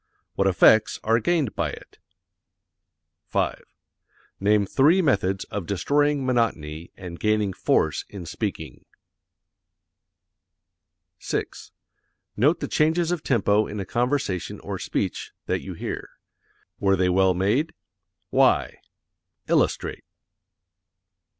What 0.33 0.47
effects 0.47 0.99
are 1.03 1.19
gained 1.19 1.53
by 1.55 1.69
it? 1.69 1.99
5. 3.27 3.61
Name 4.39 4.65
three 4.65 4.99
methods 4.99 5.43
of 5.51 5.67
destroying 5.67 6.25
monotony 6.25 6.89
and 6.97 7.19
gaining 7.19 7.53
force 7.53 8.03
in 8.09 8.25
speaking. 8.25 8.85
6. 11.19 11.71
Note 12.35 12.61
the 12.61 12.67
changes 12.67 13.11
of 13.11 13.21
tempo 13.21 13.67
in 13.67 13.79
a 13.79 13.85
conversation 13.85 14.59
or 14.61 14.79
speech 14.79 15.33
that 15.45 15.61
you 15.61 15.75
hear. 15.75 16.09
Were 16.79 16.95
they 16.95 17.07
well 17.09 17.35
made? 17.35 17.71
Why? 18.31 18.77
Illustrate. 19.47 20.03